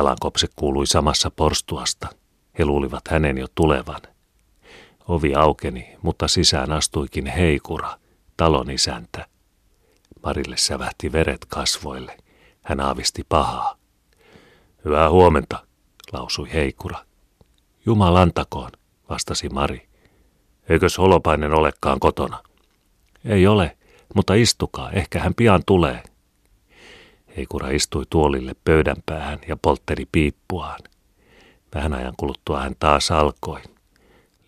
Jalankopse 0.00 0.46
kuului 0.56 0.86
samassa 0.86 1.30
porstuasta. 1.30 2.08
He 2.58 2.64
luulivat 2.64 3.08
hänen 3.08 3.38
jo 3.38 3.46
tulevan. 3.54 4.00
Ovi 5.08 5.34
aukeni, 5.34 5.96
mutta 6.02 6.28
sisään 6.28 6.72
astuikin 6.72 7.26
Heikura, 7.26 7.98
talon 8.36 8.70
isäntä. 8.70 9.26
Marille 10.22 10.56
sävähti 10.56 11.12
veret 11.12 11.44
kasvoille. 11.48 12.16
Hän 12.62 12.80
aavisti 12.80 13.26
pahaa. 13.28 13.76
Hyvää 14.84 15.10
huomenta, 15.10 15.66
lausui 16.12 16.52
Heikura. 16.52 16.98
Jumalantakoon, 17.86 18.70
vastasi 19.08 19.48
Mari. 19.48 19.88
Eikös 20.68 20.98
Holopainen 20.98 21.52
olekaan 21.52 22.00
kotona? 22.00 22.38
Ei 23.24 23.46
ole, 23.46 23.76
mutta 24.14 24.34
istukaa, 24.34 24.90
ehkä 24.90 25.20
hän 25.20 25.34
pian 25.34 25.62
tulee. 25.66 26.02
Heikura 27.36 27.68
istui 27.68 28.04
tuolille 28.10 28.52
pöydän 28.64 28.96
päähän 29.06 29.38
ja 29.48 29.56
poltteri 29.56 30.04
piippuaan. 30.12 30.80
Vähän 31.74 31.94
ajan 31.94 32.14
kuluttua 32.16 32.60
hän 32.60 32.74
taas 32.78 33.10
alkoi. 33.10 33.60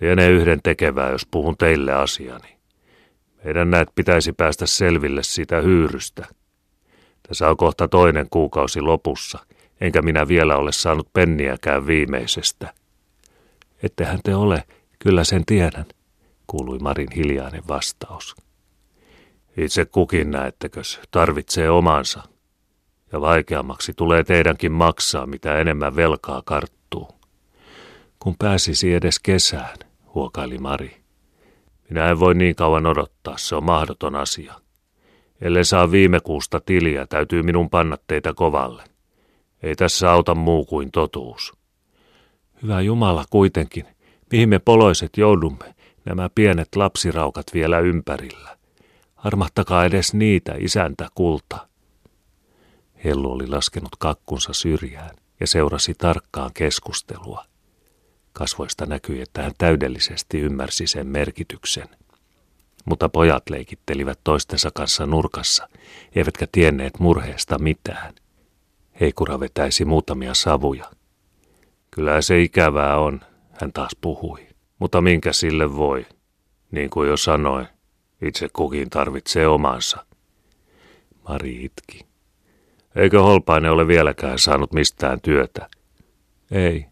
Lienee 0.00 0.30
yhden 0.30 0.60
tekevää, 0.62 1.10
jos 1.10 1.26
puhun 1.30 1.56
teille 1.56 1.92
asiani. 1.92 2.56
Meidän 3.44 3.70
näet 3.70 3.88
pitäisi 3.94 4.32
päästä 4.32 4.66
selville 4.66 5.22
siitä 5.22 5.60
hyyrystä. 5.60 6.26
Tässä 7.28 7.50
on 7.50 7.56
kohta 7.56 7.88
toinen 7.88 8.26
kuukausi 8.30 8.80
lopussa, 8.80 9.38
enkä 9.80 10.02
minä 10.02 10.28
vielä 10.28 10.56
ole 10.56 10.72
saanut 10.72 11.12
penniäkään 11.12 11.86
viimeisestä. 11.86 12.74
Ettehän 13.82 14.20
te 14.24 14.34
ole, 14.34 14.64
kyllä 14.98 15.24
sen 15.24 15.44
tiedän, 15.46 15.86
kuului 16.46 16.78
Marin 16.78 17.10
hiljainen 17.16 17.62
vastaus. 17.68 18.36
Itse 19.56 19.84
kukin 19.84 20.30
näettekös, 20.30 21.00
tarvitsee 21.10 21.70
omansa. 21.70 22.31
Ja 23.12 23.20
vaikeammaksi 23.20 23.92
tulee 23.96 24.24
teidänkin 24.24 24.72
maksaa, 24.72 25.26
mitä 25.26 25.58
enemmän 25.58 25.96
velkaa 25.96 26.42
karttuu. 26.44 27.08
Kun 28.18 28.34
pääsisi 28.38 28.94
edes 28.94 29.18
kesään, 29.18 29.78
huokaili 30.14 30.58
Mari. 30.58 31.02
Minä 31.88 32.08
en 32.08 32.20
voi 32.20 32.34
niin 32.34 32.54
kauan 32.54 32.86
odottaa, 32.86 33.38
se 33.38 33.56
on 33.56 33.64
mahdoton 33.64 34.14
asia. 34.14 34.54
Ellei 35.40 35.64
saa 35.64 35.90
viime 35.90 36.20
kuusta 36.20 36.60
tiliä, 36.60 37.06
täytyy 37.06 37.42
minun 37.42 37.70
panna 37.70 37.96
teitä 38.06 38.34
kovalle. 38.34 38.84
Ei 39.62 39.74
tässä 39.76 40.12
auta 40.12 40.34
muu 40.34 40.64
kuin 40.64 40.90
totuus. 40.90 41.52
Hyvä 42.62 42.80
Jumala 42.80 43.24
kuitenkin, 43.30 43.86
mihin 44.32 44.48
me 44.48 44.58
poloiset 44.58 45.16
joudumme, 45.16 45.74
nämä 46.04 46.30
pienet 46.34 46.76
lapsiraukat 46.76 47.46
vielä 47.54 47.78
ympärillä. 47.78 48.56
Armahtakaa 49.16 49.84
edes 49.84 50.14
niitä, 50.14 50.54
isäntä 50.58 51.08
kulta. 51.14 51.71
Hellu 53.04 53.32
oli 53.32 53.46
laskenut 53.46 53.96
kakkunsa 53.98 54.52
syrjään 54.52 55.16
ja 55.40 55.46
seurasi 55.46 55.94
tarkkaan 55.94 56.50
keskustelua. 56.54 57.44
Kasvoista 58.32 58.86
näkyi, 58.86 59.20
että 59.20 59.42
hän 59.42 59.52
täydellisesti 59.58 60.40
ymmärsi 60.40 60.86
sen 60.86 61.06
merkityksen. 61.06 61.88
Mutta 62.84 63.08
pojat 63.08 63.50
leikittelivät 63.50 64.20
toistensa 64.24 64.70
kanssa 64.70 65.06
nurkassa, 65.06 65.68
eivätkä 66.14 66.46
tienneet 66.52 66.98
murheesta 66.98 67.58
mitään. 67.58 68.14
Heikura 69.00 69.40
vetäisi 69.40 69.84
muutamia 69.84 70.34
savuja. 70.34 70.90
Kyllä 71.90 72.22
se 72.22 72.42
ikävää 72.42 72.98
on, 72.98 73.20
hän 73.60 73.72
taas 73.72 73.96
puhui. 74.00 74.46
Mutta 74.78 75.00
minkä 75.00 75.32
sille 75.32 75.76
voi? 75.76 76.06
Niin 76.70 76.90
kuin 76.90 77.08
jo 77.08 77.16
sanoin, 77.16 77.66
itse 78.22 78.48
kukin 78.52 78.90
tarvitsee 78.90 79.48
omansa. 79.48 80.06
Mari 81.28 81.64
itki. 81.64 82.11
Eikö 82.96 83.22
Holpainen 83.22 83.72
ole 83.72 83.86
vieläkään 83.86 84.38
saanut 84.38 84.72
mistään 84.72 85.20
työtä? 85.20 85.68
Ei. 86.50 86.86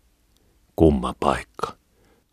Kumma 0.76 1.14
paikka. 1.20 1.72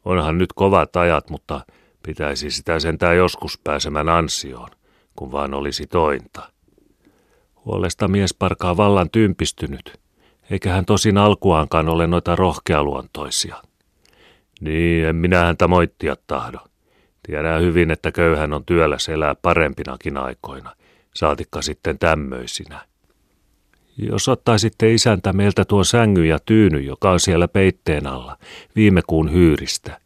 Onhan 0.06 0.38
nyt 0.38 0.54
kovat 0.54 0.96
ajat, 0.96 1.30
mutta 1.30 1.62
pitäisi 2.04 2.52
sitä 2.52 2.80
sentään 2.80 3.18
joskus 3.18 3.60
pääsemään 3.64 4.10
ansioon, 4.10 4.70
kun 5.16 5.32
vaan 5.32 5.54
olisi 5.54 5.88
tointa. 5.88 6.52
Huolesta 7.66 8.08
mies 8.08 8.34
parkaa 8.34 8.78
vallan 8.78 9.10
tympistynyt, 9.10 10.00
eikä 10.52 10.74
hän 10.74 10.86
tosin 10.86 11.18
alkuaankaan 11.18 11.90
ole 11.90 12.08
noita 12.08 12.36
rohkealuontoisia. 12.36 13.56
Niin, 14.62 15.06
en 15.06 15.16
minä 15.16 15.40
häntä 15.40 15.68
moittia 15.68 16.16
tahdo. 16.28 16.58
Tiedän 17.24 17.62
hyvin, 17.62 17.92
että 17.92 18.12
köyhän 18.12 18.54
on 18.54 18.66
työllä 18.66 18.98
elää 19.14 19.36
parempinakin 19.36 20.18
aikoina, 20.18 20.76
saatikka 21.16 21.62
sitten 21.62 22.00
tämmöisinä. 22.00 22.86
Jos 23.98 24.28
ottaisitte 24.28 24.94
isäntä 24.94 25.34
meiltä 25.34 25.66
tuon 25.66 25.86
sängy 25.86 26.26
ja 26.26 26.40
tyyny, 26.46 26.80
joka 26.80 27.12
on 27.12 27.20
siellä 27.20 27.48
peitteen 27.48 28.08
alla, 28.08 28.38
viime 28.76 29.02
kuun 29.08 29.32
hyyristä. 29.32 30.00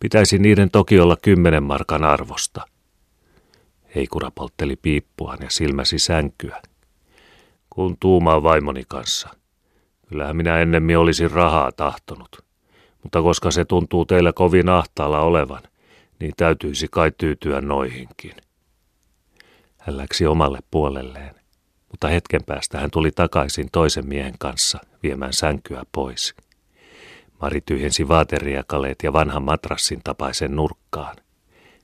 Pitäisi 0.00 0.38
niiden 0.38 0.70
toki 0.70 1.00
olla 1.00 1.16
kymmenen 1.22 1.62
markan 1.62 2.04
arvosta. 2.04 2.66
Heikura 3.94 4.30
poltteli 4.30 4.76
piippuaan 4.76 5.38
ja 5.40 5.50
silmäsi 5.50 5.98
sänkyä. 5.98 6.62
Kun 7.70 7.96
tuumaa 8.00 8.42
vaimoni 8.42 8.84
kanssa. 8.88 9.28
Kyllähän 10.08 10.36
minä 10.36 10.58
ennemmin 10.58 10.98
olisin 10.98 11.30
rahaa 11.30 11.72
tahtonut. 11.72 12.44
Mutta 13.02 13.22
koska 13.22 13.50
se 13.50 13.64
tuntuu 13.64 14.04
teillä 14.04 14.32
kovin 14.32 14.68
ahtaalla 14.68 15.20
olevan, 15.20 15.62
niin 16.20 16.32
täytyisi 16.36 16.86
kai 16.90 17.12
tyytyä 17.18 17.60
noihinkin. 17.60 18.34
Hän 19.78 19.96
läksi 19.96 20.26
omalle 20.26 20.58
puolelleen 20.70 21.43
mutta 21.94 22.08
hetken 22.08 22.44
päästä 22.46 22.80
hän 22.80 22.90
tuli 22.90 23.10
takaisin 23.10 23.68
toisen 23.72 24.08
miehen 24.08 24.34
kanssa 24.38 24.78
viemään 25.02 25.32
sänkyä 25.32 25.82
pois. 25.92 26.34
Mari 27.40 27.60
tyhjensi 27.60 28.08
vaateriakaleet 28.08 28.98
ja 29.02 29.12
vanhan 29.12 29.42
matrassin 29.42 30.00
tapaisen 30.04 30.56
nurkkaan. 30.56 31.16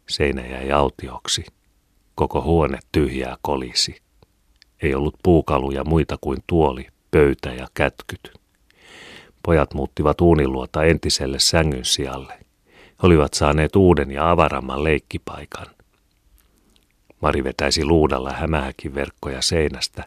Seinä 0.08 0.46
jäi 0.46 0.72
autioksi. 0.72 1.44
Koko 2.14 2.42
huone 2.42 2.78
tyhjää 2.92 3.36
kolisi. 3.42 4.00
Ei 4.82 4.94
ollut 4.94 5.16
puukaluja 5.22 5.84
muita 5.84 6.18
kuin 6.20 6.38
tuoli, 6.46 6.86
pöytä 7.10 7.50
ja 7.50 7.66
kätkyt. 7.74 8.32
Pojat 9.42 9.74
muuttivat 9.74 10.20
uuniluota 10.20 10.84
entiselle 10.84 11.38
sängyn 11.38 11.84
sijalle. 11.84 12.34
He 12.68 13.02
olivat 13.02 13.34
saaneet 13.34 13.76
uuden 13.76 14.10
ja 14.10 14.30
avaramman 14.30 14.84
leikkipaikan. 14.84 15.66
Mari 17.20 17.44
vetäisi 17.44 17.84
luudalla 17.84 18.32
hämähäkin 18.32 18.94
verkkoja 18.94 19.42
seinästä, 19.42 20.04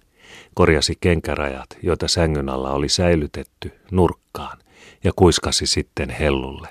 korjasi 0.54 0.94
kenkärajat, 1.02 1.70
joita 1.84 2.08
sängyn 2.08 2.50
alla 2.50 2.72
oli 2.72 2.90
säilytetty, 2.90 3.72
nurkkaan 3.92 4.58
ja 5.04 5.12
kuiskasi 5.16 5.68
sitten 5.68 6.10
hellulle. 6.10 6.68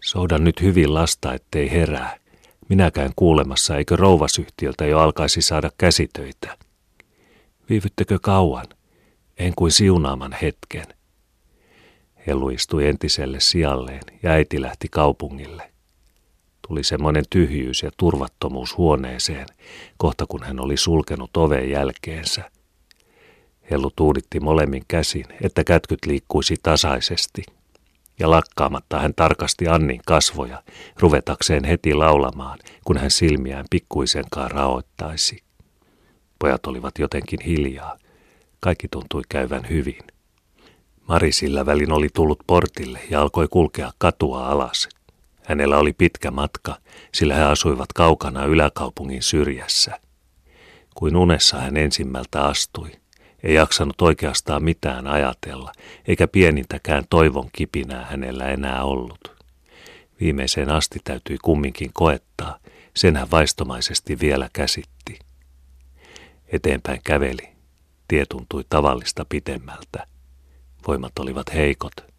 Soudan 0.00 0.44
nyt 0.44 0.62
hyvin 0.62 0.94
lasta, 0.94 1.34
ettei 1.34 1.70
herää. 1.70 2.16
Minäkään 2.68 3.12
kuulemassa, 3.16 3.76
eikö 3.76 3.96
rouvasyhtiöltä 3.96 4.86
jo 4.86 4.98
alkaisi 4.98 5.42
saada 5.42 5.70
käsitöitä. 5.78 6.56
Viivyttekö 7.70 8.18
kauan? 8.22 8.66
En 9.38 9.52
kuin 9.56 9.72
siunaaman 9.72 10.36
hetken. 10.42 10.86
Hellu 12.26 12.48
istui 12.48 12.86
entiselle 12.86 13.40
sijalleen 13.40 14.02
ja 14.22 14.30
äiti 14.30 14.62
lähti 14.62 14.88
kaupungille. 14.90 15.73
Tuli 16.68 16.84
semmoinen 16.84 17.24
tyhjyys 17.30 17.82
ja 17.82 17.90
turvattomuus 17.96 18.76
huoneeseen, 18.76 19.46
kohta 19.96 20.26
kun 20.26 20.42
hän 20.42 20.60
oli 20.60 20.76
sulkenut 20.76 21.36
oven 21.36 21.70
jälkeensä. 21.70 22.50
Hellu 23.70 23.90
tuuditti 23.96 24.40
molemmin 24.40 24.82
käsin, 24.88 25.24
että 25.40 25.64
kätkyt 25.64 26.06
liikkuisi 26.06 26.54
tasaisesti. 26.62 27.42
Ja 28.18 28.30
lakkaamatta 28.30 28.98
hän 28.98 29.14
tarkasti 29.14 29.68
Annin 29.68 30.00
kasvoja, 30.06 30.62
ruvetakseen 30.98 31.64
heti 31.64 31.94
laulamaan, 31.94 32.58
kun 32.84 32.96
hän 32.96 33.10
silmiään 33.10 33.64
pikkuisenkaan 33.70 34.50
raoittaisi. 34.50 35.42
Pojat 36.38 36.66
olivat 36.66 36.98
jotenkin 36.98 37.40
hiljaa. 37.40 37.98
Kaikki 38.60 38.88
tuntui 38.90 39.22
käyvän 39.28 39.68
hyvin. 39.68 40.02
Mari 41.08 41.32
sillä 41.32 41.66
välin 41.66 41.92
oli 41.92 42.08
tullut 42.14 42.38
portille 42.46 43.00
ja 43.10 43.22
alkoi 43.22 43.48
kulkea 43.48 43.92
katua 43.98 44.46
alas, 44.46 44.88
Hänellä 45.44 45.78
oli 45.78 45.92
pitkä 45.92 46.30
matka, 46.30 46.76
sillä 47.12 47.34
he 47.34 47.42
asuivat 47.42 47.92
kaukana 47.92 48.44
yläkaupungin 48.44 49.22
syrjässä. 49.22 50.00
Kuin 50.94 51.16
unessa 51.16 51.56
hän 51.60 51.76
ensimmältä 51.76 52.44
astui. 52.44 52.90
Ei 53.42 53.54
jaksanut 53.54 54.02
oikeastaan 54.02 54.64
mitään 54.64 55.06
ajatella, 55.06 55.72
eikä 56.08 56.28
pienintäkään 56.28 57.04
toivon 57.10 57.48
kipinää 57.52 58.04
hänellä 58.04 58.48
enää 58.48 58.84
ollut. 58.84 59.34
Viimeiseen 60.20 60.70
asti 60.70 60.98
täytyi 61.04 61.38
kumminkin 61.42 61.90
koettaa, 61.92 62.58
sen 62.96 63.16
hän 63.16 63.30
vaistomaisesti 63.30 64.20
vielä 64.20 64.48
käsitti. 64.52 65.18
Eteenpäin 66.46 67.00
käveli. 67.04 67.48
Tie 68.08 68.24
tuntui 68.28 68.64
tavallista 68.68 69.26
pitemmältä. 69.28 70.06
Voimat 70.88 71.18
olivat 71.18 71.54
heikot, 71.54 72.13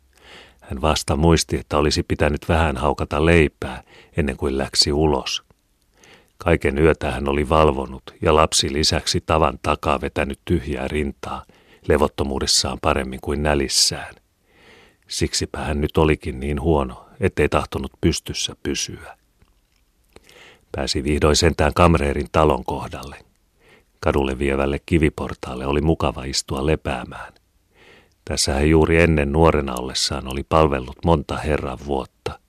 hän 0.69 0.81
vasta 0.81 1.15
muisti, 1.15 1.57
että 1.57 1.77
olisi 1.77 2.03
pitänyt 2.03 2.49
vähän 2.49 2.77
haukata 2.77 3.25
leipää 3.25 3.83
ennen 4.17 4.37
kuin 4.37 4.57
läksi 4.57 4.91
ulos. 4.91 5.43
Kaiken 6.37 6.77
yötä 6.77 7.11
hän 7.11 7.29
oli 7.29 7.49
valvonut 7.49 8.03
ja 8.21 8.35
lapsi 8.35 8.73
lisäksi 8.73 9.23
tavan 9.25 9.59
takaa 9.61 10.01
vetänyt 10.01 10.39
tyhjää 10.45 10.87
rintaa, 10.87 11.43
levottomuudessaan 11.87 12.77
paremmin 12.81 13.19
kuin 13.21 13.43
nälissään. 13.43 14.15
Siksipä 15.07 15.59
hän 15.59 15.81
nyt 15.81 15.97
olikin 15.97 16.39
niin 16.39 16.61
huono, 16.61 17.05
ettei 17.19 17.49
tahtonut 17.49 17.91
pystyssä 18.01 18.55
pysyä. 18.63 19.17
Pääsi 20.71 21.03
vihdoin 21.03 21.35
sentään 21.35 21.73
kamreerin 21.73 22.27
talon 22.31 22.65
kohdalle. 22.65 23.17
Kadulle 23.99 24.39
vievälle 24.39 24.79
kiviportaalle 24.85 25.65
oli 25.65 25.81
mukava 25.81 26.23
istua 26.23 26.65
lepäämään. 26.65 27.33
Tässä 28.25 28.53
hän 28.53 28.69
juuri 28.69 29.01
ennen 29.01 29.31
nuorena 29.31 29.75
ollessaan 29.75 30.27
oli 30.27 30.43
palvellut 30.43 31.05
monta 31.05 31.37
herran 31.37 31.77
vuotta. 31.85 32.39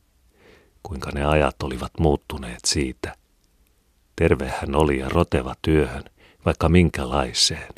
Kuinka 0.83 1.11
ne 1.11 1.25
ajat 1.25 1.63
olivat 1.63 1.93
muuttuneet 2.01 2.65
siitä. 2.65 3.15
Terve 4.17 4.53
hän 4.61 4.75
oli 4.75 4.99
ja 4.99 5.09
roteva 5.09 5.55
työhön, 5.63 6.05
vaikka 6.45 6.69
minkälaiseen. 6.69 7.75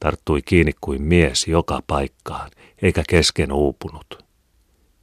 Tarttui 0.00 0.42
kiinni 0.42 0.72
kuin 0.80 1.02
mies 1.02 1.48
joka 1.48 1.82
paikkaan, 1.86 2.50
eikä 2.82 3.02
kesken 3.08 3.52
uupunut. 3.52 4.24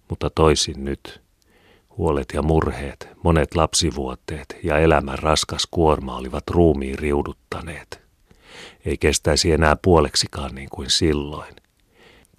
Mutta 0.09 0.29
toisin 0.29 0.85
nyt. 0.85 1.21
Huolet 1.97 2.27
ja 2.33 2.41
murheet, 2.41 3.09
monet 3.23 3.55
lapsivuotteet 3.55 4.57
ja 4.63 4.77
elämän 4.77 5.19
raskas 5.19 5.67
kuorma 5.71 6.15
olivat 6.15 6.43
ruumiin 6.49 6.99
riuduttaneet. 6.99 8.01
Ei 8.85 8.97
kestäisi 8.97 9.51
enää 9.51 9.75
puoleksikaan 9.81 10.55
niin 10.55 10.69
kuin 10.69 10.89
silloin. 10.89 11.55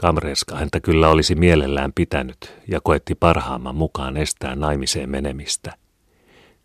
Kamreska 0.00 0.56
häntä 0.56 0.81
kyllä 0.81 1.08
olisi 1.08 1.35
mielellään 1.35 1.93
pitänyt 1.93 2.55
ja 2.69 2.81
koetti 2.81 3.14
parhaamman 3.14 3.75
mukaan 3.75 4.17
estää 4.17 4.56
naimiseen 4.56 5.11
menemistä. 5.11 5.73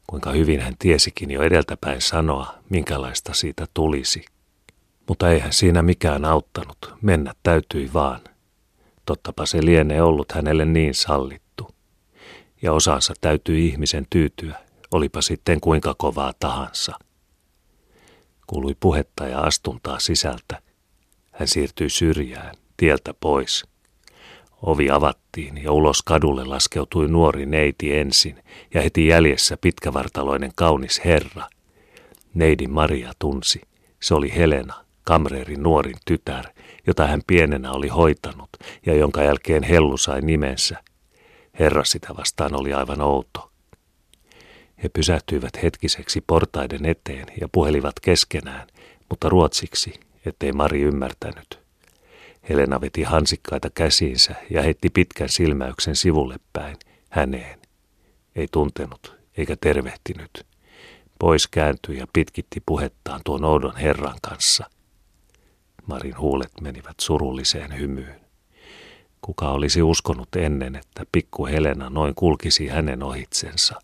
Kuinka 0.07 0.31
hyvin 0.31 0.59
hän 0.59 0.73
tiesikin 0.79 1.31
jo 1.31 1.41
edeltäpäin 1.41 2.01
sanoa, 2.01 2.53
minkälaista 2.69 3.33
siitä 3.33 3.65
tulisi. 3.73 4.25
Mutta 5.07 5.31
eihän 5.31 5.53
siinä 5.53 5.81
mikään 5.81 6.25
auttanut, 6.25 6.93
mennä 7.01 7.33
täytyi 7.43 7.89
vaan. 7.93 8.21
Tottapa 9.05 9.45
se 9.45 9.65
lienee 9.65 10.01
ollut 10.01 10.31
hänelle 10.31 10.65
niin 10.65 10.93
sallittu. 10.93 11.75
Ja 12.61 12.73
osansa 12.73 13.13
täytyy 13.21 13.59
ihmisen 13.59 14.05
tyytyä, 14.09 14.55
olipa 14.91 15.21
sitten 15.21 15.61
kuinka 15.61 15.95
kovaa 15.97 16.33
tahansa. 16.39 16.99
Kuului 18.47 18.75
puhetta 18.79 19.27
ja 19.27 19.39
astuntaa 19.39 19.99
sisältä. 19.99 20.61
Hän 21.31 21.47
siirtyi 21.47 21.89
syrjään, 21.89 22.55
tieltä 22.77 23.13
pois. 23.19 23.65
Ovi 24.61 24.89
avattiin 24.89 25.63
ja 25.63 25.71
ulos 25.71 26.01
kadulle 26.01 26.43
laskeutui 26.43 27.07
nuori 27.07 27.45
neiti 27.45 27.97
ensin 27.97 28.43
ja 28.73 28.81
heti 28.81 29.07
jäljessä 29.07 29.57
pitkävartaloinen 29.61 30.51
kaunis 30.55 31.01
herra. 31.05 31.47
Neidi 32.33 32.67
Maria 32.67 33.11
tunsi. 33.19 33.61
Se 34.01 34.15
oli 34.15 34.35
Helena, 34.35 34.85
kamreerin 35.03 35.63
nuorin 35.63 35.97
tytär, 36.05 36.45
jota 36.87 37.07
hän 37.07 37.21
pienenä 37.27 37.71
oli 37.71 37.87
hoitanut 37.87 38.49
ja 38.85 38.95
jonka 38.95 39.23
jälkeen 39.23 39.63
Hellu 39.63 39.97
sai 39.97 40.21
nimensä. 40.21 40.83
Herra 41.59 41.83
sitä 41.83 42.07
vastaan 42.17 42.59
oli 42.59 42.73
aivan 42.73 43.01
outo. 43.01 43.51
He 44.83 44.89
pysähtyivät 44.89 45.63
hetkiseksi 45.63 46.21
portaiden 46.27 46.85
eteen 46.85 47.25
ja 47.41 47.47
puhelivat 47.51 47.99
keskenään, 47.99 48.67
mutta 49.09 49.29
ruotsiksi, 49.29 49.93
ettei 50.25 50.51
Mari 50.51 50.81
ymmärtänyt. 50.81 51.64
Helena 52.49 52.81
veti 52.81 53.03
hansikkaita 53.03 53.69
käsiinsä 53.69 54.35
ja 54.49 54.61
heitti 54.61 54.89
pitkän 54.89 55.29
silmäyksen 55.29 55.95
sivulle 55.95 56.39
päin, 56.53 56.77
häneen. 57.09 57.59
Ei 58.35 58.47
tuntenut 58.51 59.15
eikä 59.37 59.55
tervehtinyt. 59.61 60.45
Pois 61.19 61.47
kääntyi 61.47 61.97
ja 61.97 62.07
pitkitti 62.13 62.61
puhettaan 62.65 63.21
tuon 63.25 63.45
oudon 63.45 63.77
herran 63.77 64.17
kanssa. 64.21 64.69
Marin 65.87 66.17
huulet 66.17 66.51
menivät 66.61 66.95
surulliseen 67.01 67.79
hymyyn. 67.79 68.21
Kuka 69.21 69.51
olisi 69.51 69.81
uskonut 69.81 70.35
ennen, 70.35 70.75
että 70.75 71.05
pikku 71.11 71.45
Helena 71.45 71.89
noin 71.89 72.15
kulkisi 72.15 72.67
hänen 72.67 73.03
ohitsensa? 73.03 73.79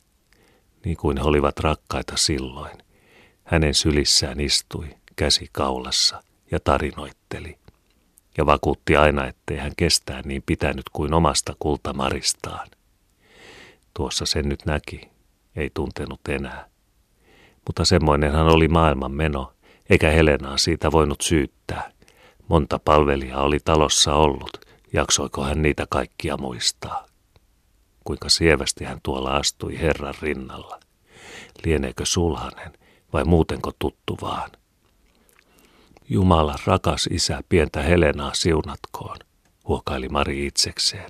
Niin 0.86 0.98
kuin 0.98 1.18
he 1.18 1.24
olivat 1.24 1.60
rakkaita 1.60 2.18
silloin. 2.18 2.78
Hänen 3.44 3.74
sylissään 3.74 4.40
istui, 4.40 4.88
käsi 5.16 5.50
kaulassa, 5.52 6.24
ja 6.52 6.60
tarinoitteli. 6.60 7.61
Ja 8.42 8.46
vakuutti 8.46 8.96
aina, 8.96 9.28
ettei 9.28 9.58
hän 9.58 9.72
kestää 9.78 10.22
niin 10.26 10.44
pitänyt 10.46 10.90
kuin 10.94 11.14
omasta 11.14 11.54
kultamaristaan. 11.60 12.68
Tuossa 13.94 14.26
sen 14.26 14.50
nyt 14.50 14.66
näki, 14.66 15.10
ei 15.56 15.72
tuntenut 15.74 16.20
enää. 16.30 16.66
Mutta 17.68 17.86
semmoinenhan 17.86 18.48
oli 18.48 18.68
maailman 18.68 19.12
meno, 19.12 19.54
eikä 19.90 20.10
Helenaa 20.10 20.58
siitä 20.58 20.92
voinut 20.92 21.22
syyttää. 21.22 21.92
Monta 22.48 22.80
palvelijaa 22.80 23.44
oli 23.44 23.60
talossa 23.66 24.16
ollut, 24.16 24.52
jaksoiko 24.94 25.44
hän 25.44 25.62
niitä 25.62 25.86
kaikkia 25.90 26.38
muistaa. 26.38 27.06
Kuinka 28.04 28.30
sievästi 28.30 28.84
hän 28.84 29.00
tuolla 29.04 29.36
astui 29.36 29.80
Herran 29.80 30.16
rinnalla. 30.22 30.80
Lieneekö 31.66 32.06
sulhanen 32.06 32.74
vai 33.14 33.24
muutenko 33.24 33.72
tuttu 33.80 34.18
vaan? 34.22 34.50
Jumala, 36.14 36.56
rakas 36.66 37.08
isä, 37.12 37.42
pientä 37.50 37.82
Helenaa 37.82 38.34
siunatkoon, 38.34 39.18
huokaili 39.68 40.10
Mari 40.10 40.46
itsekseen. 40.46 41.10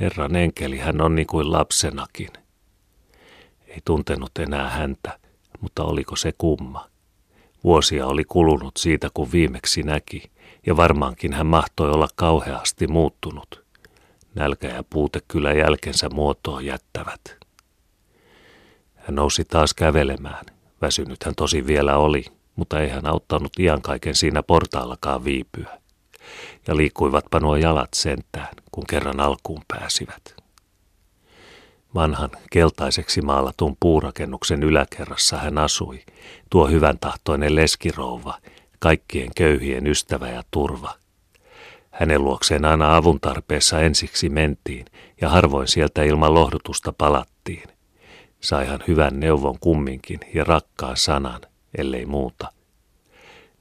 Herran 0.00 0.36
enkeli 0.36 0.78
hän 0.78 1.00
on 1.00 1.14
niin 1.14 1.26
kuin 1.26 1.52
lapsenakin. 1.52 2.28
Ei 3.66 3.78
tuntenut 3.84 4.38
enää 4.38 4.70
häntä, 4.70 5.18
mutta 5.60 5.84
oliko 5.84 6.16
se 6.16 6.32
kumma? 6.38 6.90
Vuosia 7.64 8.06
oli 8.06 8.24
kulunut 8.24 8.76
siitä, 8.76 9.08
kun 9.14 9.32
viimeksi 9.32 9.82
näki, 9.82 10.30
ja 10.66 10.76
varmaankin 10.76 11.32
hän 11.32 11.46
mahtoi 11.46 11.90
olla 11.90 12.08
kauheasti 12.14 12.86
muuttunut. 12.86 13.64
Nälkä 14.34 14.68
ja 14.68 14.84
puute 14.90 15.20
kyllä 15.28 15.52
jälkensä 15.52 16.08
muotoa 16.08 16.60
jättävät. 16.60 17.36
Hän 18.96 19.14
nousi 19.14 19.44
taas 19.44 19.74
kävelemään. 19.74 20.46
Väsynyt 20.82 21.24
hän 21.24 21.34
tosi 21.34 21.66
vielä 21.66 21.96
oli, 21.96 22.24
mutta 22.60 22.80
ei 22.80 22.88
hän 22.88 23.06
auttanut 23.06 23.52
kaiken 23.82 24.14
siinä 24.14 24.42
portaallakaan 24.42 25.24
viipyä. 25.24 25.78
Ja 26.66 26.76
liikkuivatpa 26.76 27.40
nuo 27.40 27.56
jalat 27.56 27.88
sentään, 27.94 28.54
kun 28.72 28.84
kerran 28.86 29.20
alkuun 29.20 29.62
pääsivät. 29.68 30.34
Vanhan 31.94 32.30
keltaiseksi 32.50 33.22
maalatun 33.22 33.76
puurakennuksen 33.80 34.62
yläkerrassa 34.62 35.36
hän 35.36 35.58
asui, 35.58 36.02
tuo 36.50 36.66
hyvän 36.66 36.98
tahtoinen 36.98 37.56
leskirouva, 37.56 38.38
kaikkien 38.78 39.30
köyhien 39.36 39.86
ystävä 39.86 40.28
ja 40.28 40.42
turva. 40.50 40.94
Hänen 41.90 42.24
luokseen 42.24 42.64
aina 42.64 42.96
avun 42.96 43.20
tarpeessa 43.20 43.80
ensiksi 43.80 44.28
mentiin 44.28 44.86
ja 45.20 45.28
harvoin 45.28 45.68
sieltä 45.68 46.02
ilman 46.02 46.34
lohdutusta 46.34 46.92
palattiin. 46.98 47.68
Saihan 48.40 48.80
hyvän 48.88 49.20
neuvon 49.20 49.58
kumminkin 49.60 50.20
ja 50.34 50.44
rakkaan 50.44 50.96
sanan, 50.96 51.40
ellei 51.78 52.06
muuta. 52.06 52.52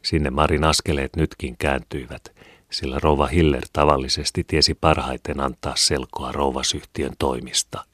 Sinne 0.02 0.30
Marin 0.30 0.64
askeleet 0.64 1.16
nytkin 1.16 1.58
kääntyivät, 1.58 2.36
sillä 2.72 3.00
rouva 3.04 3.28
Hiller 3.28 3.64
tavallisesti 3.74 4.44
tiesi 4.44 4.74
parhaiten 4.74 5.40
antaa 5.40 5.76
selkoa 5.76 6.32
rouvasyhtiön 6.32 7.14
toimista. 7.20 7.86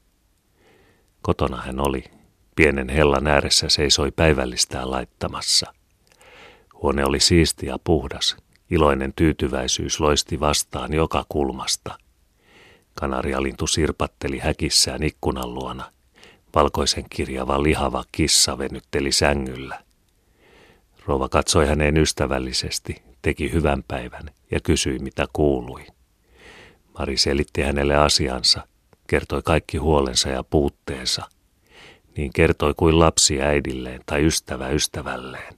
Kotona 1.22 1.62
hän 1.62 1.80
oli. 1.80 2.04
Pienen 2.56 2.90
hellan 2.90 3.28
ääressä 3.28 3.70
seisoi 3.70 4.12
päivällistään 4.12 4.92
laittamassa. 4.92 5.74
Huone 6.82 7.06
oli 7.06 7.20
siisti 7.20 7.66
ja 7.66 7.78
puhdas. 7.84 8.38
Iloinen 8.72 9.14
tyytyväisyys 9.16 10.00
loisti 10.00 10.40
vastaan 10.40 10.94
joka 10.94 11.26
kulmasta. 11.30 11.98
Kanarialintu 12.94 13.68
sirpatteli 13.68 14.40
häkissään 14.40 15.04
ikkunan 15.04 15.54
luona. 15.54 15.92
Valkoisen 16.56 17.06
kirjava 17.10 17.64
lihava 17.64 18.04
kissa 18.12 18.58
venytteli 18.58 19.12
sängyllä. 19.12 19.85
Rova 21.06 21.30
katsoi 21.30 21.68
häneen 21.68 21.98
ystävällisesti, 21.98 23.02
teki 23.22 23.54
hyvän 23.54 23.84
päivän 23.88 24.30
ja 24.52 24.60
kysyi 24.60 25.00
mitä 25.00 25.26
kuului. 25.34 25.86
Mari 27.00 27.18
selitti 27.18 27.62
hänelle 27.62 27.96
asiansa, 27.96 28.68
kertoi 29.08 29.42
kaikki 29.42 29.78
huolensa 29.78 30.30
ja 30.30 30.44
puutteensa. 30.44 31.30
Niin 32.18 32.34
kertoi 32.34 32.74
kuin 32.78 33.00
lapsi 33.00 33.42
äidilleen 33.42 34.02
tai 34.06 34.26
ystävä 34.26 34.70
ystävälleen. 34.70 35.56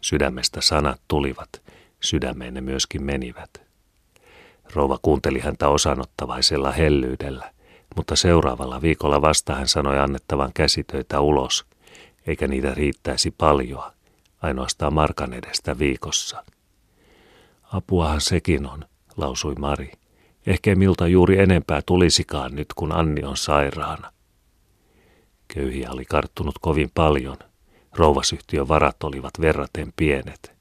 Sydämestä 0.00 0.60
sanat 0.60 1.00
tulivat, 1.08 1.48
sydämeen 2.00 2.54
ne 2.54 2.60
myöskin 2.60 3.02
menivät. 3.02 3.50
Rouva 4.74 4.98
kuunteli 5.02 5.38
häntä 5.38 5.68
osanottavaisella 5.68 6.72
hellyydellä, 6.72 7.52
mutta 7.96 8.16
seuraavalla 8.16 8.82
viikolla 8.82 9.22
vasta 9.22 9.54
hän 9.54 9.68
sanoi 9.68 9.98
annettavan 9.98 10.50
käsitöitä 10.54 11.20
ulos, 11.20 11.66
eikä 12.26 12.48
niitä 12.48 12.74
riittäisi 12.74 13.30
paljoa, 13.30 13.92
ainoastaan 14.42 14.94
markan 14.94 15.32
edestä 15.32 15.78
viikossa. 15.78 16.44
Apuahan 17.62 18.20
sekin 18.20 18.66
on, 18.66 18.84
lausui 19.16 19.54
Mari. 19.54 19.92
Ehkä 20.46 20.74
miltä 20.74 21.06
juuri 21.06 21.38
enempää 21.38 21.82
tulisikaan 21.86 22.54
nyt, 22.54 22.68
kun 22.74 22.92
Anni 22.92 23.22
on 23.24 23.36
sairaana. 23.36 24.12
Köyhiä 25.54 25.90
oli 25.90 26.04
karttunut 26.04 26.54
kovin 26.60 26.90
paljon. 26.94 27.36
Rouvasyhtiön 27.92 28.68
varat 28.68 29.04
olivat 29.04 29.32
verraten 29.40 29.92
pienet. 29.96 30.52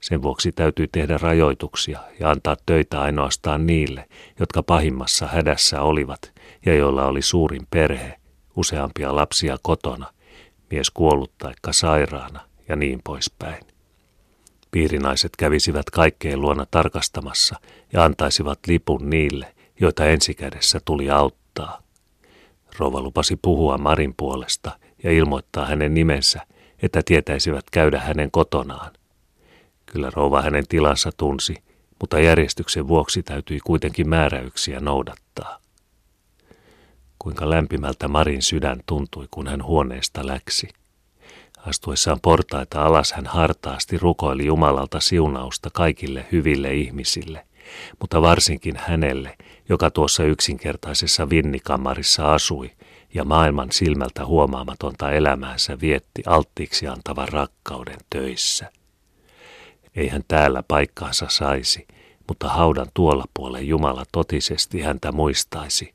Sen 0.00 0.22
vuoksi 0.22 0.52
täytyy 0.52 0.86
tehdä 0.92 1.18
rajoituksia 1.18 2.00
ja 2.20 2.30
antaa 2.30 2.56
töitä 2.66 3.00
ainoastaan 3.00 3.66
niille, 3.66 4.08
jotka 4.40 4.62
pahimmassa 4.62 5.26
hädässä 5.26 5.82
olivat 5.82 6.32
ja 6.66 6.74
joilla 6.74 7.06
oli 7.06 7.22
suurin 7.22 7.66
perhe, 7.70 8.20
useampia 8.56 9.16
lapsia 9.16 9.56
kotona, 9.62 10.12
mies 10.70 10.90
kuollut 10.90 11.38
taikka 11.38 11.72
sairaana 11.72 12.40
ja 12.68 12.76
niin 12.76 13.00
poispäin. 13.04 13.64
Piirinaiset 14.70 15.36
kävisivät 15.36 15.90
kaikkeen 15.90 16.40
luona 16.40 16.66
tarkastamassa 16.70 17.56
ja 17.92 18.04
antaisivat 18.04 18.58
lipun 18.66 19.10
niille, 19.10 19.54
joita 19.80 20.06
ensikädessä 20.06 20.80
tuli 20.84 21.10
auttaa. 21.10 21.82
Rova 22.78 23.00
lupasi 23.00 23.36
puhua 23.42 23.78
Marin 23.78 24.14
puolesta 24.16 24.78
ja 25.02 25.12
ilmoittaa 25.12 25.66
hänen 25.66 25.94
nimensä, 25.94 26.46
että 26.82 27.02
tietäisivät 27.04 27.70
käydä 27.70 28.00
hänen 28.00 28.30
kotonaan. 28.30 28.92
Kyllä 29.86 30.10
rouva 30.14 30.42
hänen 30.42 30.64
tilansa 30.68 31.10
tunsi, 31.16 31.54
mutta 32.00 32.20
järjestyksen 32.20 32.88
vuoksi 32.88 33.22
täytyi 33.22 33.60
kuitenkin 33.60 34.08
määräyksiä 34.08 34.80
noudattaa. 34.80 35.60
Kuinka 37.18 37.50
lämpimältä 37.50 38.08
Marin 38.08 38.42
sydän 38.42 38.80
tuntui, 38.86 39.28
kun 39.30 39.48
hän 39.48 39.64
huoneesta 39.64 40.26
läksi. 40.26 40.68
Astuessaan 41.66 42.18
portaita 42.22 42.82
alas 42.82 43.12
hän 43.12 43.26
hartaasti 43.26 43.98
rukoili 43.98 44.46
Jumalalta 44.46 45.00
siunausta 45.00 45.70
kaikille 45.72 46.26
hyville 46.32 46.74
ihmisille, 46.74 47.46
mutta 48.00 48.22
varsinkin 48.22 48.76
hänelle, 48.76 49.36
joka 49.68 49.90
tuossa 49.90 50.24
yksinkertaisessa 50.24 51.30
vinnikamarissa 51.30 52.34
asui 52.34 52.70
ja 53.14 53.24
maailman 53.24 53.72
silmältä 53.72 54.26
huomaamatonta 54.26 55.10
elämäänsä 55.10 55.80
vietti 55.80 56.22
alttiiksi 56.26 56.88
antavan 56.88 57.28
rakkauden 57.28 57.98
töissä. 58.10 58.72
Ei 59.96 60.08
hän 60.08 60.22
täällä 60.28 60.62
paikkaansa 60.68 61.26
saisi, 61.28 61.86
mutta 62.28 62.48
haudan 62.48 62.88
tuolla 62.94 63.24
puolen 63.34 63.68
Jumala 63.68 64.04
totisesti 64.12 64.80
häntä 64.80 65.12
muistaisi. 65.12 65.94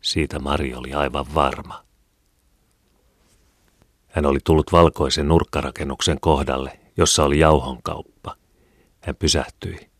Siitä 0.00 0.38
Mari 0.38 0.74
oli 0.74 0.92
aivan 0.92 1.26
varma. 1.34 1.87
Hän 4.18 4.26
oli 4.26 4.38
tullut 4.44 4.72
valkoisen 4.72 5.28
nurkkarakennuksen 5.28 6.20
kohdalle, 6.20 6.78
jossa 6.96 7.24
oli 7.24 7.38
jauhonkauppa. 7.38 8.36
Hän 9.00 9.16
pysähtyi. 9.16 9.90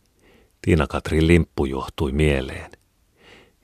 Tiina-Katrin 0.62 1.26
limppu 1.26 1.64
johtui 1.64 2.12
mieleen. 2.12 2.70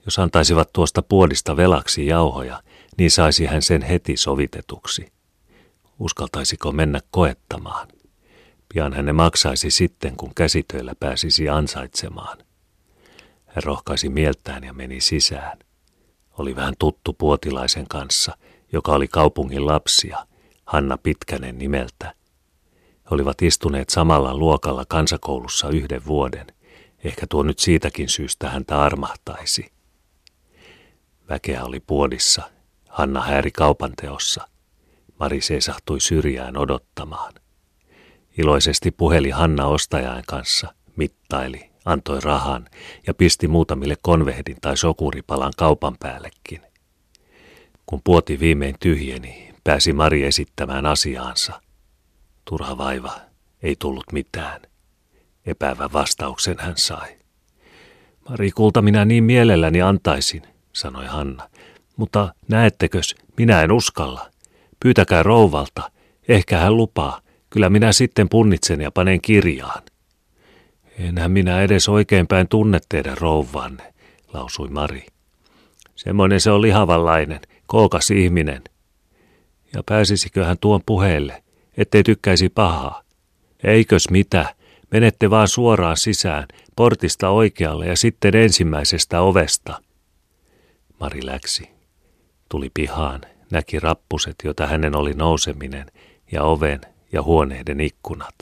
Jos 0.05 0.19
antaisivat 0.19 0.73
tuosta 0.73 1.01
puodista 1.01 1.57
velaksi 1.57 2.07
jauhoja, 2.07 2.63
niin 2.97 3.11
saisi 3.11 3.45
hän 3.45 3.61
sen 3.61 3.81
heti 3.81 4.17
sovitetuksi. 4.17 5.11
Uskaltaisiko 5.99 6.71
mennä 6.71 6.99
koettamaan? 7.11 7.87
Pian 8.73 8.93
hän 8.93 9.05
ne 9.05 9.13
maksaisi 9.13 9.71
sitten, 9.71 10.17
kun 10.17 10.31
käsitöillä 10.35 10.93
pääsisi 10.99 11.49
ansaitsemaan. 11.49 12.37
Hän 13.45 13.63
rohkaisi 13.63 14.09
mieltään 14.09 14.63
ja 14.63 14.73
meni 14.73 15.01
sisään. 15.01 15.59
Oli 16.37 16.55
vähän 16.55 16.73
tuttu 16.79 17.13
puotilaisen 17.13 17.87
kanssa, 17.87 18.37
joka 18.73 18.91
oli 18.91 19.07
kaupungin 19.07 19.65
lapsia, 19.65 20.25
Hanna 20.65 20.97
Pitkänen 20.97 21.57
nimeltä. 21.57 22.13
Olivat 23.11 23.41
istuneet 23.41 23.89
samalla 23.89 24.37
luokalla 24.37 24.85
kansakoulussa 24.85 25.69
yhden 25.69 26.05
vuoden. 26.05 26.47
Ehkä 27.03 27.27
tuo 27.29 27.43
nyt 27.43 27.59
siitäkin 27.59 28.09
syystä 28.09 28.49
häntä 28.49 28.81
armahtaisi. 28.81 29.71
Väkeä 31.29 31.63
oli 31.63 31.79
puodissa. 31.79 32.41
Hanna 32.89 33.21
häiri 33.21 33.51
kaupanteossa. 33.51 34.47
Mari 35.19 35.41
seisahtui 35.41 35.99
syrjään 35.99 36.57
odottamaan. 36.57 37.33
Iloisesti 38.37 38.91
puheli 38.91 39.29
Hanna 39.29 39.65
ostajan 39.65 40.23
kanssa, 40.27 40.73
mittaili, 40.95 41.69
antoi 41.85 42.19
rahan 42.21 42.65
ja 43.07 43.13
pisti 43.13 43.47
muutamille 43.47 43.95
konvehdin 44.01 44.57
tai 44.61 44.77
sokuripalan 44.77 45.53
kaupan 45.57 45.95
päällekin. 45.99 46.61
Kun 47.85 48.01
puoti 48.03 48.39
viimein 48.39 48.75
tyhjeni, 48.79 49.54
pääsi 49.65 49.93
Mari 49.93 50.23
esittämään 50.23 50.85
asiaansa. 50.85 51.61
Turha 52.49 52.77
vaiva, 52.77 53.13
ei 53.63 53.75
tullut 53.79 54.11
mitään. 54.11 54.61
Epävä 55.45 55.89
vastauksen 55.93 56.55
hän 56.59 56.77
sai. 56.77 57.17
Mari, 58.29 58.51
kulta 58.51 58.81
minä 58.81 59.05
niin 59.05 59.23
mielelläni 59.23 59.81
antaisin, 59.81 60.41
sanoi 60.73 61.05
Hanna. 61.05 61.49
Mutta 61.97 62.33
näettekös, 62.47 63.15
minä 63.37 63.61
en 63.61 63.71
uskalla. 63.71 64.31
Pyytäkää 64.79 65.23
rouvalta, 65.23 65.91
ehkä 66.27 66.57
hän 66.57 66.77
lupaa. 66.77 67.21
Kyllä 67.49 67.69
minä 67.69 67.91
sitten 67.91 68.29
punnitsen 68.29 68.81
ja 68.81 68.91
panen 68.91 69.21
kirjaan. 69.21 69.83
Enhän 70.99 71.31
minä 71.31 71.61
edes 71.61 71.89
oikeinpäin 71.89 72.47
tunne 72.47 72.79
teidän 72.89 73.17
rouvanne, 73.17 73.93
lausui 74.33 74.67
Mari. 74.67 75.05
Semmoinen 75.95 76.41
se 76.41 76.51
on 76.51 76.61
lihavanlainen, 76.61 77.39
kookas 77.67 78.11
ihminen. 78.11 78.61
Ja 79.73 79.83
pääsisikö 79.85 80.45
hän 80.45 80.57
tuon 80.61 80.81
puheelle, 80.85 81.43
ettei 81.77 82.03
tykkäisi 82.03 82.49
pahaa? 82.49 83.03
Eikös 83.63 84.09
mitä, 84.09 84.55
menette 84.91 85.29
vaan 85.29 85.47
suoraan 85.47 85.97
sisään, 85.97 86.47
portista 86.75 87.29
oikealle 87.29 87.87
ja 87.87 87.97
sitten 87.97 88.35
ensimmäisestä 88.35 89.21
ovesta. 89.21 89.81
Mari 90.99 91.25
läksi. 91.25 91.69
Tuli 92.49 92.71
pihaan, 92.73 93.21
näki 93.51 93.79
rappuset, 93.79 94.35
jota 94.43 94.67
hänen 94.67 94.95
oli 94.95 95.13
nouseminen, 95.13 95.91
ja 96.31 96.43
oven 96.43 96.81
ja 97.11 97.21
huoneiden 97.21 97.79
ikkunat. 97.79 98.35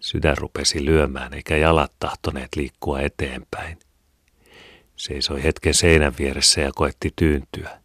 Sydän 0.00 0.38
rupesi 0.38 0.84
lyömään, 0.84 1.34
eikä 1.34 1.56
jalat 1.56 1.92
tahtoneet 2.00 2.48
liikkua 2.56 3.00
eteenpäin. 3.00 3.78
Seisoi 4.96 5.42
hetken 5.42 5.74
seinän 5.74 6.14
vieressä 6.18 6.60
ja 6.60 6.70
koetti 6.74 7.12
tyyntyä. 7.16 7.80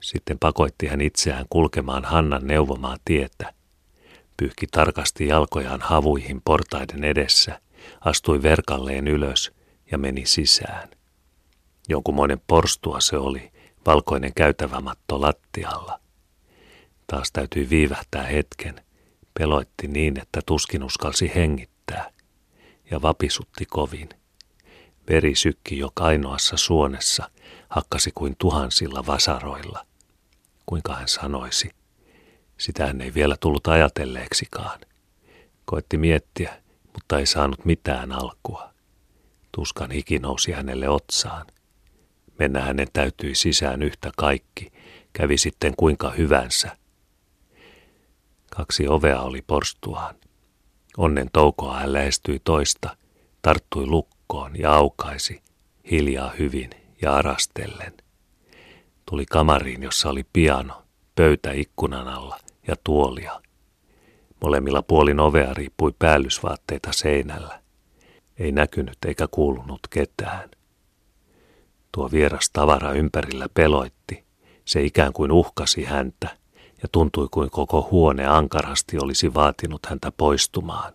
Sitten 0.00 0.38
pakoitti 0.38 0.86
hän 0.86 1.00
itseään 1.00 1.46
kulkemaan 1.50 2.04
Hannan 2.04 2.46
neuvomaa 2.46 2.96
tietä. 3.04 3.54
Pyyhki 4.36 4.66
tarkasti 4.66 5.26
jalkojaan 5.26 5.80
havuihin 5.80 6.42
portaiden 6.44 7.04
edessä, 7.04 7.60
astui 8.00 8.42
verkalleen 8.42 9.08
ylös 9.08 9.52
ja 9.90 9.98
meni 9.98 10.26
sisään. 10.26 10.88
Jonkunmoinen 11.88 12.40
porstua 12.46 13.00
se 13.00 13.16
oli, 13.16 13.52
valkoinen 13.86 14.34
käytävämatto 14.34 15.20
lattialla. 15.20 16.00
Taas 17.06 17.32
täytyi 17.32 17.70
viivähtää 17.70 18.22
hetken. 18.22 18.84
Peloitti 19.38 19.88
niin, 19.88 20.20
että 20.20 20.40
tuskin 20.46 20.84
uskalsi 20.84 21.32
hengittää. 21.34 22.10
Ja 22.90 23.02
vapisutti 23.02 23.66
kovin. 23.66 24.08
Veri 25.08 25.34
sykki 25.34 25.78
jo 25.78 25.90
kainoassa 25.94 26.56
suonessa, 26.56 27.30
hakkasi 27.68 28.10
kuin 28.14 28.36
tuhansilla 28.38 29.06
vasaroilla. 29.06 29.86
Kuinka 30.70 30.94
hän 30.94 31.08
sanoisi? 31.08 31.70
Sitä 32.58 32.86
hän 32.86 33.00
ei 33.00 33.14
vielä 33.14 33.36
tullut 33.40 33.66
ajatelleeksikaan. 33.66 34.80
Koetti 35.64 35.98
miettiä, 35.98 36.62
mutta 36.92 37.18
ei 37.18 37.26
saanut 37.26 37.64
mitään 37.64 38.12
alkua. 38.12 38.70
Tuskan 39.52 39.90
hiki 39.90 40.18
nousi 40.18 40.52
hänelle 40.52 40.88
otsaan. 40.88 41.46
Mennä 42.38 42.60
hänen 42.60 42.86
täytyi 42.92 43.34
sisään 43.34 43.82
yhtä 43.82 44.10
kaikki, 44.16 44.72
kävi 45.12 45.38
sitten 45.38 45.76
kuinka 45.76 46.10
hyvänsä. 46.10 46.76
Kaksi 48.56 48.88
ovea 48.88 49.20
oli 49.20 49.42
porstuaan. 49.42 50.14
Onnen 50.96 51.30
toukoa 51.32 51.76
hän 51.76 51.92
lähestyi 51.92 52.40
toista, 52.44 52.96
tarttui 53.42 53.86
lukkoon 53.86 54.58
ja 54.58 54.72
aukaisi, 54.72 55.42
hiljaa 55.90 56.30
hyvin 56.38 56.70
ja 57.02 57.14
arastellen. 57.14 58.09
Tuli 59.10 59.26
kamariin, 59.26 59.82
jossa 59.82 60.10
oli 60.10 60.26
piano, 60.32 60.82
pöytä 61.14 61.52
ikkunan 61.52 62.08
alla 62.08 62.38
ja 62.66 62.76
tuolia. 62.84 63.40
Molemmilla 64.42 64.82
puolin 64.82 65.20
ovea 65.20 65.54
riippui 65.54 65.92
päällysvaatteita 65.98 66.92
seinällä. 66.92 67.62
Ei 68.38 68.52
näkynyt 68.52 68.96
eikä 69.06 69.28
kuulunut 69.30 69.80
ketään. 69.90 70.50
Tuo 71.92 72.10
vieras 72.10 72.50
tavara 72.52 72.92
ympärillä 72.92 73.46
peloitti. 73.54 74.24
Se 74.64 74.82
ikään 74.82 75.12
kuin 75.12 75.32
uhkasi 75.32 75.84
häntä 75.84 76.28
ja 76.82 76.88
tuntui 76.92 77.28
kuin 77.30 77.50
koko 77.50 77.88
huone 77.90 78.26
ankarasti 78.26 78.98
olisi 78.98 79.34
vaatinut 79.34 79.86
häntä 79.86 80.12
poistumaan. 80.16 80.92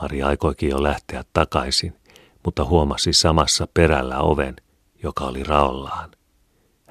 Mari 0.00 0.22
aikoikin 0.22 0.70
jo 0.70 0.82
lähteä 0.82 1.24
takaisin, 1.32 1.96
mutta 2.44 2.64
huomasi 2.64 3.12
samassa 3.12 3.68
perällä 3.74 4.18
oven, 4.18 4.56
joka 5.02 5.24
oli 5.24 5.42
raollaan. 5.42 6.15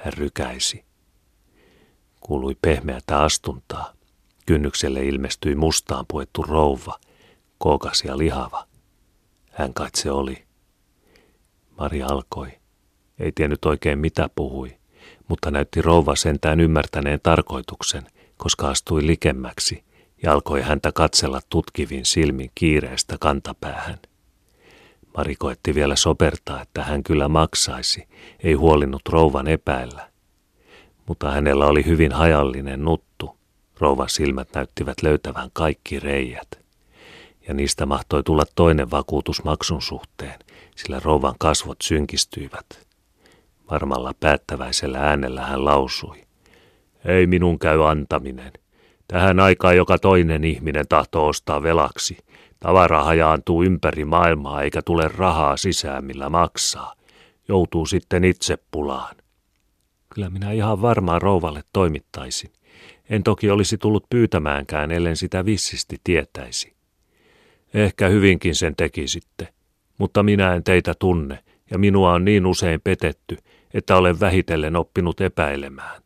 Hän 0.06 0.14
rykäisi. 0.14 0.86
Kuului 2.20 2.56
pehmeätä 2.62 3.22
astuntaa. 3.22 3.94
Kynnykselle 4.46 5.06
ilmestyi 5.06 5.56
mustaan 5.56 6.06
puettu 6.08 6.44
rouva, 6.44 7.00
kookas 7.58 8.04
ja 8.04 8.18
lihava. 8.18 8.68
Hän 9.52 9.74
kai 9.74 9.90
se 9.96 10.12
oli. 10.12 10.44
Mari 11.78 12.04
alkoi. 12.04 12.48
Ei 13.20 13.32
tiennyt 13.32 13.66
oikein 13.66 14.00
mitä 14.00 14.30
puhui, 14.36 14.78
mutta 15.28 15.52
näytti 15.52 15.82
rouva 15.82 16.16
sentään 16.16 16.60
ymmärtäneen 16.60 17.20
tarkoituksen, 17.24 18.04
koska 18.38 18.70
astui 18.70 19.08
likemmäksi 19.08 19.84
ja 20.24 20.34
alkoi 20.34 20.62
häntä 20.62 20.92
katsella 20.92 21.40
tutkivin 21.50 22.06
silmin 22.06 22.52
kiireestä 22.56 23.18
kantapäähän. 23.20 23.98
Mari 25.18 25.36
koetti 25.36 25.76
vielä 25.76 25.96
sopertaa, 25.96 26.62
että 26.62 26.84
hän 26.84 27.04
kyllä 27.04 27.28
maksaisi, 27.28 28.08
ei 28.44 28.54
huolinut 28.54 29.02
rouvan 29.10 29.48
epäillä. 29.48 30.10
Mutta 31.06 31.32
hänellä 31.32 31.66
oli 31.66 31.86
hyvin 31.86 32.12
hajallinen 32.12 32.84
nuttu. 32.84 33.38
Rouvan 33.80 34.10
silmät 34.10 34.50
näyttivät 34.56 35.02
löytävän 35.04 35.50
kaikki 35.54 36.00
reijät. 36.00 36.48
Ja 37.48 37.54
niistä 37.54 37.86
mahtoi 37.86 38.24
tulla 38.24 38.44
toinen 38.56 38.92
vakuutus 38.92 39.44
maksun 39.44 39.82
suhteen, 39.82 40.40
sillä 40.76 41.00
rouvan 41.04 41.36
kasvot 41.40 41.78
synkistyivät. 41.84 42.66
Varmalla 43.72 44.14
päättäväisellä 44.20 45.00
äänellä 45.00 45.46
hän 45.46 45.66
lausui. 45.66 46.24
Ei 47.06 47.28
minun 47.28 47.60
käy 47.60 47.90
antaminen. 47.90 48.52
Tähän 49.08 49.40
aikaan 49.40 49.78
joka 49.78 49.98
toinen 49.98 50.44
ihminen 50.44 50.88
tahtoo 50.90 51.28
ostaa 51.28 51.64
velaksi. 51.64 52.18
Tavara 52.66 53.04
hajaantuu 53.04 53.64
ympäri 53.64 54.06
maailmaa 54.06 54.62
eikä 54.62 54.82
tule 54.82 55.08
rahaa 55.18 55.58
sisään, 55.58 56.06
millä 56.06 56.30
maksaa. 56.30 56.94
Joutuu 57.48 57.86
sitten 57.86 58.24
itse 58.24 58.58
pulaan. 58.72 59.16
Kyllä 60.14 60.30
minä 60.30 60.52
ihan 60.52 60.82
varmaan 60.82 61.22
rouvalle 61.22 61.64
toimittaisin. 61.74 62.52
En 63.10 63.24
toki 63.24 63.50
olisi 63.50 63.78
tullut 63.78 64.10
pyytämäänkään, 64.10 64.92
ellen 64.92 65.18
sitä 65.18 65.46
vissisti 65.46 65.98
tietäisi. 66.04 66.74
Ehkä 67.74 68.08
hyvinkin 68.08 68.56
sen 68.56 68.76
tekisitte, 68.76 69.48
mutta 69.98 70.24
minä 70.24 70.54
en 70.54 70.64
teitä 70.64 70.94
tunne, 71.00 71.44
ja 71.72 71.78
minua 71.78 72.14
on 72.14 72.26
niin 72.26 72.46
usein 72.46 72.82
petetty, 72.84 73.38
että 73.74 73.98
olen 73.98 74.20
vähitellen 74.20 74.76
oppinut 74.76 75.22
epäilemään. 75.22 76.02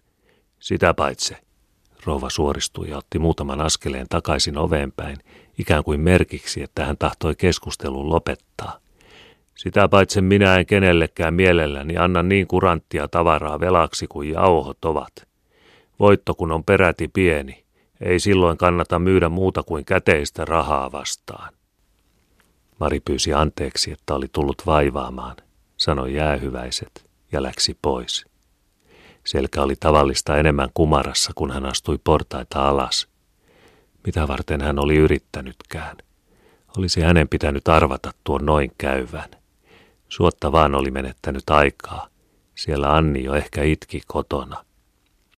Sitä 0.59 0.93
paitse. 0.93 1.37
Rouva 2.05 2.29
suoristui 2.29 2.89
ja 2.89 2.97
otti 2.97 3.19
muutaman 3.19 3.61
askeleen 3.61 4.05
takaisin 4.09 4.57
oveen 4.57 4.91
päin, 4.91 5.17
ikään 5.57 5.83
kuin 5.83 5.99
merkiksi, 5.99 6.63
että 6.63 6.85
hän 6.85 6.97
tahtoi 6.97 7.35
keskustelun 7.35 8.09
lopettaa. 8.09 8.79
Sitä 9.55 9.87
paitsi 9.87 10.21
minä 10.21 10.59
en 10.59 10.65
kenellekään 10.65 11.33
mielelläni 11.33 11.97
anna 11.97 12.23
niin 12.23 12.47
kuranttia 12.47 13.07
tavaraa 13.07 13.59
velaksi 13.59 14.07
kuin 14.07 14.29
jauhot 14.29 14.85
ovat. 14.85 15.27
Voitto 15.99 16.35
kun 16.35 16.51
on 16.51 16.63
peräti 16.63 17.07
pieni, 17.07 17.63
ei 18.01 18.19
silloin 18.19 18.57
kannata 18.57 18.99
myydä 18.99 19.29
muuta 19.29 19.63
kuin 19.63 19.85
käteistä 19.85 20.45
rahaa 20.45 20.91
vastaan. 20.91 21.53
Mari 22.79 22.99
pyysi 22.99 23.33
anteeksi, 23.33 23.91
että 23.91 24.15
oli 24.15 24.27
tullut 24.31 24.61
vaivaamaan, 24.65 25.35
sanoi 25.77 26.13
jäähyväiset 26.13 27.09
ja 27.31 27.43
läksi 27.43 27.77
pois. 27.81 28.28
Selkä 29.25 29.61
oli 29.61 29.75
tavallista 29.79 30.37
enemmän 30.37 30.69
kumarassa, 30.73 31.31
kun 31.35 31.51
hän 31.51 31.65
astui 31.65 31.99
portaita 32.03 32.69
alas. 32.69 33.07
Mitä 34.05 34.27
varten 34.27 34.61
hän 34.61 34.79
oli 34.79 34.95
yrittänytkään? 34.95 35.97
Olisi 36.77 37.01
hänen 37.01 37.29
pitänyt 37.29 37.67
arvata 37.67 38.11
tuon 38.23 38.45
noin 38.45 38.71
käyvän. 38.77 39.29
Suotta 40.09 40.51
vaan 40.51 40.75
oli 40.75 40.91
menettänyt 40.91 41.49
aikaa. 41.49 42.07
Siellä 42.55 42.95
Anni 42.95 43.23
jo 43.23 43.33
ehkä 43.33 43.63
itki 43.63 44.01
kotona. 44.07 44.65